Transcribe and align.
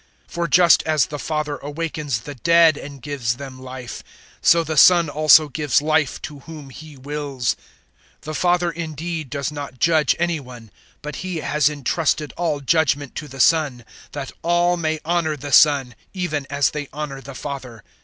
005:021 0.29 0.31
For 0.33 0.47
just 0.47 0.81
as 0.87 1.05
the 1.05 1.19
Father 1.19 1.57
awakens 1.57 2.19
the 2.21 2.33
dead 2.33 2.75
and 2.75 3.03
gives 3.03 3.35
them 3.37 3.61
life, 3.61 4.03
so 4.41 4.63
the 4.63 4.75
Son 4.75 5.09
also 5.09 5.47
gives 5.47 5.79
life 5.79 6.19
to 6.23 6.39
whom 6.39 6.71
He 6.71 6.97
wills. 6.97 7.55
005:022 8.21 8.21
The 8.21 8.33
Father 8.33 8.71
indeed 8.71 9.29
does 9.29 9.51
not 9.51 9.77
judge 9.77 10.15
any 10.17 10.39
one, 10.39 10.71
but 11.03 11.17
He 11.17 11.37
has 11.41 11.69
entrusted 11.69 12.33
all 12.35 12.61
judgement 12.61 13.13
to 13.13 13.27
the 13.27 13.39
Son, 13.39 13.85
005:023 14.11 14.11
that 14.13 14.31
all 14.41 14.75
may 14.75 14.99
honour 15.05 15.37
the 15.37 15.51
Son 15.51 15.93
even 16.15 16.47
as 16.49 16.71
they 16.71 16.87
honour 16.91 17.21
the 17.21 17.35
Father. 17.35 17.83